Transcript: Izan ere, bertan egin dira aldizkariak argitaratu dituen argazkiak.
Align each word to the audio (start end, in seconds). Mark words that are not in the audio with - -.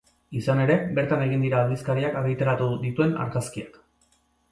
Izan 0.37 0.59
ere, 0.61 0.77
bertan 0.99 1.25
egin 1.25 1.43
dira 1.45 1.59
aldizkariak 1.63 2.17
argitaratu 2.21 2.71
dituen 2.87 3.13
argazkiak. 3.27 3.79